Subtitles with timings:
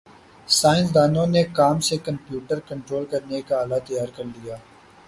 [0.49, 4.55] سائنسدانوں نے کام سے کمپیوٹر کنٹرول کرنے کا آلہ تیار کرلیا